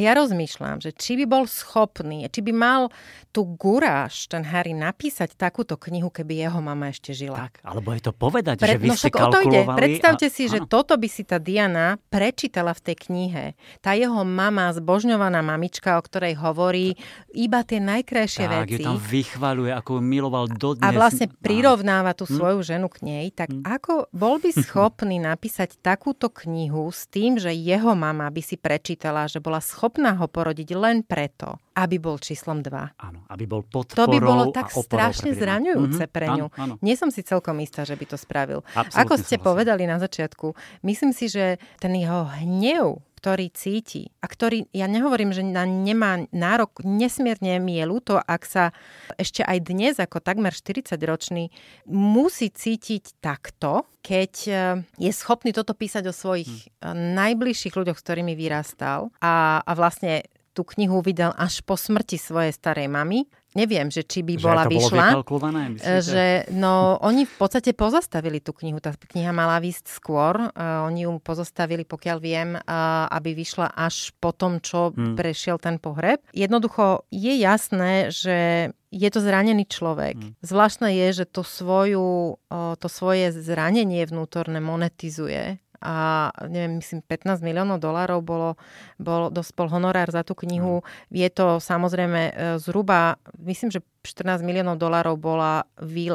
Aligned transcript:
Ja 0.00 0.16
rozmýšľam, 0.16 0.80
že 0.80 0.96
či 0.96 1.20
by 1.20 1.24
bol 1.28 1.44
schopný, 1.44 2.24
či 2.32 2.40
by 2.40 2.52
mal 2.56 2.88
tú 3.30 3.46
guráž, 3.46 4.26
ten 4.26 4.42
Harry, 4.42 4.74
napísať 4.74 5.38
takúto 5.38 5.78
knihu, 5.78 6.10
keby 6.10 6.42
jeho 6.42 6.58
mama 6.58 6.90
ešte 6.90 7.14
žila. 7.14 7.46
Tak, 7.46 7.62
alebo 7.62 7.94
je 7.94 8.02
to 8.02 8.12
povedať, 8.16 8.58
Pre, 8.58 8.74
že 8.74 8.78
vy 8.80 8.88
no 8.90 8.96
ste 8.98 9.10
kalkulovali... 9.12 9.78
Predstavte 9.78 10.26
a, 10.26 10.32
si, 10.32 10.42
áno. 10.48 10.52
že 10.52 10.58
toto 10.66 10.98
by 10.98 11.08
si 11.08 11.22
tá 11.22 11.38
Diana 11.38 12.00
prečítala 12.10 12.74
v 12.74 12.80
tej 12.90 12.96
knihe. 13.06 13.44
Tá 13.78 13.94
jeho 13.94 14.26
mama, 14.26 14.74
zbožňovaná 14.74 15.44
mamička, 15.46 15.94
o 15.94 16.02
ktorej 16.02 16.34
hovorí 16.42 16.98
iba 17.30 17.62
tie 17.62 17.78
najkrajšie 17.78 18.44
tak, 18.50 18.54
veci. 18.66 18.82
Tak, 18.82 18.88
tam 18.90 18.98
vychvaluje, 18.98 19.70
ako 19.70 19.90
ju 19.94 20.02
miloval 20.02 20.44
dodnes. 20.50 20.82
A 20.82 20.90
vlastne 20.90 21.30
prirovnáva 21.30 22.16
tú 22.18 22.26
hm? 22.26 22.34
svoju 22.34 22.58
ženu 22.66 22.90
k 22.90 22.98
nej. 23.06 23.26
Tak 23.30 23.52
hm. 23.52 23.62
ako 23.62 24.10
bol 24.10 24.42
by 24.42 24.50
schopný 24.58 25.22
napísať 25.22 25.78
takúto 25.78 26.32
knihu 26.46 26.90
s 26.90 27.06
tým, 27.06 27.38
že 27.38 27.54
jeho 27.54 27.94
mama 27.94 28.26
by 28.26 28.42
si 28.42 28.58
prečítala, 28.58 29.30
že 29.30 29.38
bola 29.38 29.62
schopná 29.62 29.89
ho 29.98 30.26
porodiť 30.30 30.70
len 30.78 31.02
preto, 31.02 31.58
aby 31.74 31.98
bol 31.98 32.20
číslom 32.20 32.62
2. 32.62 33.00
Áno, 33.00 33.26
aby 33.26 33.44
bol 33.48 33.66
podporou 33.66 34.06
To 34.06 34.12
by 34.12 34.18
bolo 34.20 34.44
tak 34.54 34.70
strašne 34.70 35.34
zraňujúce 35.34 36.06
mm-hmm, 36.06 36.14
pre 36.14 36.26
ňu. 36.30 36.46
Áno, 36.54 36.60
áno. 36.60 36.74
Nie 36.84 36.94
som 36.94 37.10
si 37.10 37.26
celkom 37.26 37.58
istá, 37.64 37.82
že 37.82 37.96
by 37.96 38.04
to 38.04 38.16
spravil. 38.20 38.60
Absolutne 38.76 39.00
Ako 39.02 39.14
ste 39.18 39.36
povedali 39.40 39.88
na 39.88 39.98
začiatku, 39.98 40.54
myslím 40.86 41.10
si, 41.10 41.26
že 41.26 41.58
ten 41.80 41.96
jeho 41.96 42.28
hnev 42.38 43.02
ktorý 43.20 43.52
cíti 43.52 44.08
a 44.24 44.26
ktorý, 44.32 44.64
ja 44.72 44.88
nehovorím, 44.88 45.36
že 45.36 45.44
na 45.44 45.68
nemá 45.68 46.24
nárok, 46.32 46.80
nesmierne 46.80 47.60
mi 47.60 47.76
je 47.76 47.84
ľúto, 47.84 48.16
ak 48.16 48.42
sa 48.48 48.64
ešte 49.20 49.44
aj 49.44 49.58
dnes, 49.60 50.00
ako 50.00 50.24
takmer 50.24 50.56
40-ročný, 50.56 51.52
musí 51.84 52.48
cítiť 52.48 53.20
takto, 53.20 53.84
keď 54.00 54.32
e, 54.48 54.52
je 54.96 55.12
schopný 55.12 55.52
toto 55.52 55.76
písať 55.76 56.08
o 56.08 56.16
svojich 56.16 56.48
hmm. 56.80 56.96
najbližších 56.96 57.76
ľuďoch, 57.76 58.00
s 58.00 58.04
ktorými 58.08 58.32
vyrastal 58.32 59.12
a, 59.20 59.60
a 59.60 59.72
vlastne 59.76 60.24
tú 60.54 60.66
knihu 60.76 61.00
vydal 61.00 61.34
až 61.38 61.62
po 61.62 61.78
smrti 61.78 62.18
svojej 62.18 62.54
starej 62.54 62.90
mamy 62.90 63.26
neviem, 63.54 63.90
že 63.90 64.06
či 64.06 64.22
by 64.22 64.34
že 64.38 64.44
bola 64.46 64.64
vyšla. 64.66 65.06
Že, 65.80 66.26
no, 66.54 66.98
oni 67.02 67.26
v 67.26 67.34
podstate 67.34 67.74
pozastavili 67.74 68.38
tú 68.38 68.54
knihu. 68.54 68.78
Tá 68.78 68.94
kniha 68.94 69.34
mala 69.34 69.58
výsť 69.58 69.90
skôr. 69.90 70.38
Uh, 70.38 70.86
oni 70.86 71.06
ju 71.06 71.18
pozastavili, 71.18 71.82
pokiaľ 71.82 72.18
viem, 72.22 72.54
uh, 72.54 72.62
aby 73.10 73.34
vyšla 73.34 73.74
až 73.74 74.14
po 74.22 74.30
tom, 74.30 74.62
čo 74.62 74.94
hmm. 74.94 75.18
prešiel 75.18 75.58
ten 75.58 75.82
pohreb. 75.82 76.22
Jednoducho 76.30 77.06
je 77.10 77.34
jasné, 77.42 78.14
že 78.14 78.70
je 78.90 79.08
to 79.10 79.22
zranený 79.22 79.66
človek. 79.70 80.18
Hmm. 80.18 80.34
Zvláštne 80.42 80.90
je, 80.94 81.22
že 81.22 81.24
to, 81.26 81.42
svoju, 81.42 82.38
uh, 82.38 82.74
to 82.78 82.86
svoje 82.86 83.34
zranenie 83.34 84.06
vnútorné 84.06 84.62
monetizuje 84.62 85.58
a 85.80 86.28
neviem, 86.44 86.76
myslím 86.78 87.00
15 87.02 87.40
miliónov 87.40 87.80
dolárov 87.80 88.20
bolo, 88.20 88.50
bol, 89.00 89.32
dospol 89.32 89.72
honorár 89.72 90.12
za 90.12 90.20
tú 90.20 90.36
knihu. 90.44 90.84
Je 91.08 91.28
to 91.32 91.56
samozrejme 91.56 92.20
e, 92.30 92.32
zhruba, 92.60 93.16
myslím, 93.40 93.72
že 93.72 93.80
14 94.00 94.40
miliónov 94.40 94.80
dolárov 94.80 95.20
bola, 95.20 95.68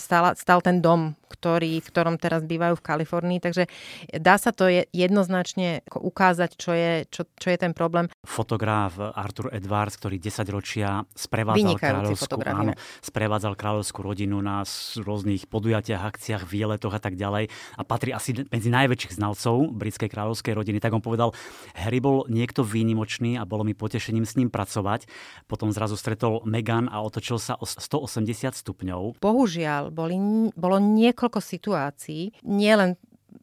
stál, 0.00 0.32
stál 0.32 0.64
ten 0.64 0.80
dom, 0.80 1.12
ktorý, 1.28 1.84
v 1.84 1.88
ktorom 1.92 2.16
teraz 2.16 2.40
bývajú 2.40 2.80
v 2.80 2.86
Kalifornii, 2.86 3.38
takže 3.44 3.68
dá 4.16 4.40
sa 4.40 4.56
to 4.56 4.64
jednoznačne 4.96 5.84
ukázať, 5.92 6.50
čo 6.56 6.72
je, 6.72 7.04
čo, 7.12 7.28
čo 7.36 7.48
je 7.52 7.58
ten 7.60 7.76
problém. 7.76 8.08
Fotograf 8.24 8.96
Arthur 8.96 9.52
Edwards, 9.52 10.00
ktorý 10.00 10.16
10 10.16 10.48
ročia 10.48 11.04
sprevádzal 11.12 11.76
kráľovskú, 11.76 12.40
áno, 12.48 12.72
sprevádzal 13.04 13.52
kráľovskú 13.58 14.00
rodinu 14.00 14.40
na 14.40 14.64
rôznych 14.96 15.44
podujatiach, 15.52 16.16
akciách, 16.16 16.48
výletoch 16.48 16.96
a 16.96 17.00
tak 17.02 17.20
ďalej 17.20 17.52
a 17.76 17.82
patrí 17.84 18.16
asi 18.16 18.48
medzi 18.48 18.72
najväčších 18.72 19.20
znalcov 19.20 19.76
britskej 19.76 20.08
kráľovskej 20.08 20.56
rodiny, 20.56 20.80
tak 20.80 20.96
on 20.96 21.04
povedal, 21.04 21.36
Harry 21.76 22.00
bol 22.00 22.24
niekto 22.32 22.64
výnimočný 22.64 23.36
a 23.36 23.44
bolo 23.44 23.66
mi 23.66 23.76
potešením 23.76 24.24
s 24.24 24.40
ním 24.40 24.48
pracovať. 24.48 25.04
Potom 25.44 25.74
zrazu 25.74 26.00
stretol 26.00 26.40
Meghan 26.48 26.88
a 26.88 27.04
otočil 27.04 27.36
sa 27.36 27.58
o 27.60 27.65
180 27.66 28.54
stupňov. 28.54 29.18
Bohužiaľ, 29.18 29.90
boli, 29.90 30.16
bolo 30.54 30.76
niekoľko 30.78 31.42
situácií, 31.42 32.46
nielen 32.46 32.94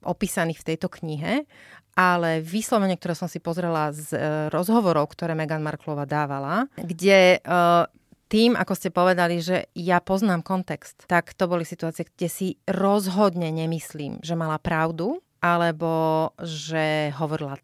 opísaných 0.04 0.64
v 0.64 0.68
tejto 0.74 0.88
knihe, 0.90 1.44
ale 1.94 2.42
vyslovene, 2.42 2.98
ktoré 2.98 3.14
som 3.14 3.30
si 3.30 3.38
pozrela 3.38 3.94
z 3.94 4.18
e, 4.18 4.20
rozhovorov, 4.50 5.14
ktoré 5.14 5.38
Meghan 5.38 5.62
Marklova 5.62 6.10
dávala, 6.10 6.66
kde 6.74 7.38
e, 7.38 7.40
tým, 8.34 8.58
ako 8.58 8.74
ste 8.74 8.90
povedali, 8.90 9.38
že 9.38 9.70
ja 9.78 10.02
poznám 10.02 10.42
kontext, 10.42 11.06
tak 11.06 11.38
to 11.38 11.46
boli 11.46 11.62
situácie, 11.62 12.10
kde 12.10 12.28
si 12.34 12.48
rozhodne 12.66 13.54
nemyslím, 13.54 14.26
že 14.26 14.34
mala 14.34 14.58
pravdu, 14.58 15.22
alebo 15.38 16.34
že 16.42 17.14
hovorila 17.14 17.62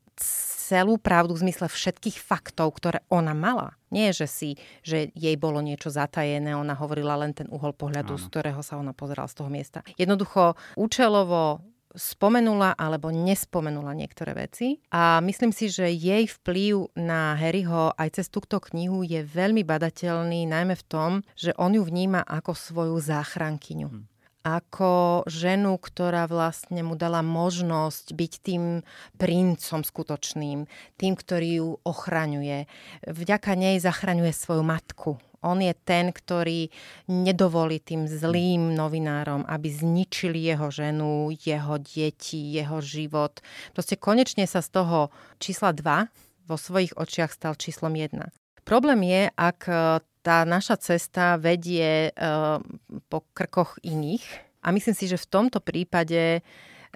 celú 0.69 1.01
pravdu 1.01 1.33
v 1.33 1.49
zmysle 1.49 1.65
všetkých 1.65 2.21
faktov, 2.21 2.77
ktoré 2.77 3.01
ona 3.09 3.33
mala. 3.33 3.73
Nie, 3.89 4.13
že 4.13 4.29
si, 4.29 4.61
že 4.85 5.09
jej 5.17 5.33
bolo 5.33 5.65
niečo 5.65 5.89
zatajené, 5.89 6.53
ona 6.53 6.77
hovorila 6.77 7.17
len 7.17 7.33
ten 7.33 7.49
uhol 7.49 7.73
pohľadu, 7.73 8.13
Áno. 8.13 8.21
z 8.21 8.25
ktorého 8.29 8.61
sa 8.61 8.77
ona 8.77 8.93
pozerala 8.93 9.25
z 9.25 9.41
toho 9.41 9.49
miesta. 9.49 9.81
Jednoducho 9.97 10.53
účelovo 10.77 11.65
spomenula 11.89 12.77
alebo 12.77 13.09
nespomenula 13.09 13.97
niektoré 13.97 14.37
veci 14.37 14.77
a 14.93 15.17
myslím 15.25 15.49
si, 15.49 15.73
že 15.73 15.89
jej 15.89 16.29
vplyv 16.29 16.93
na 16.93 17.33
Harryho 17.33 17.97
aj 17.97 18.21
cez 18.21 18.29
túto 18.29 18.61
knihu 18.61 19.01
je 19.01 19.25
veľmi 19.25 19.65
badateľný, 19.65 20.45
najmä 20.45 20.77
v 20.77 20.85
tom, 20.85 21.11
že 21.33 21.49
on 21.57 21.73
ju 21.73 21.81
vníma 21.81 22.21
ako 22.29 22.53
svoju 22.53 22.97
záchrankyňu. 23.01 23.89
Hm 23.89 24.18
ako 24.43 25.23
ženu, 25.27 25.75
ktorá 25.75 26.25
vlastne 26.25 26.79
mu 26.81 26.95
dala 26.95 27.19
možnosť 27.19 28.15
byť 28.15 28.33
tým 28.39 28.63
princom 29.19 29.81
skutočným, 29.83 30.65
tým, 30.95 31.13
ktorý 31.13 31.49
ju 31.59 31.69
ochraňuje. 31.83 32.65
Vďaka 33.03 33.53
nej 33.59 33.77
zachraňuje 33.83 34.31
svoju 34.31 34.63
matku. 34.63 35.19
On 35.39 35.55
je 35.55 35.71
ten, 35.71 36.11
ktorý 36.11 36.67
nedovolí 37.07 37.79
tým 37.79 38.11
zlým 38.11 38.75
novinárom, 38.75 39.47
aby 39.47 39.71
zničili 39.71 40.51
jeho 40.51 40.67
ženu, 40.67 41.31
jeho 41.31 41.79
deti, 41.79 42.59
jeho 42.59 42.83
život. 42.83 43.39
Proste 43.71 43.95
konečne 43.95 44.43
sa 44.43 44.59
z 44.59 44.69
toho 44.75 45.15
čísla 45.39 45.71
2 45.71 46.11
vo 46.51 46.57
svojich 46.59 46.91
očiach 46.99 47.31
stal 47.31 47.55
číslom 47.55 47.95
1. 47.95 48.19
Problém 48.67 48.99
je, 49.07 49.21
ak 49.33 49.59
tá 50.21 50.43
naša 50.43 50.75
cesta 50.79 51.39
vedie 51.39 52.11
uh, 52.13 52.59
po 53.07 53.23
krkoch 53.31 53.79
iných. 53.81 54.23
A 54.59 54.75
myslím 54.75 54.95
si, 54.95 55.07
že 55.07 55.15
v 55.15 55.29
tomto 55.31 55.63
prípade 55.63 56.43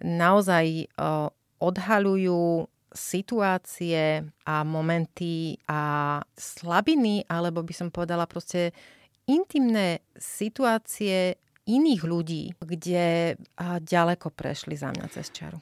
naozaj 0.04 0.92
uh, 1.00 1.32
odhaľujú 1.64 2.68
situácie 2.94 4.22
a 4.46 4.56
momenty 4.62 5.58
a 5.66 6.22
slabiny, 6.38 7.26
alebo 7.26 7.66
by 7.66 7.74
som 7.74 7.90
povedala 7.90 8.30
proste 8.30 8.70
intimné 9.26 10.06
situácie 10.14 11.42
iných 11.66 12.02
ľudí, 12.06 12.54
kde 12.60 13.34
ďaleko 13.82 14.30
prešli 14.36 14.78
za 14.78 14.94
mňa 14.94 15.08
cez 15.10 15.34
čaru. 15.34 15.58